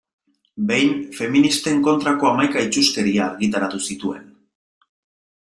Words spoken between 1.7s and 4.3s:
kontrako hamaika itsuskeria argitaratu zituen.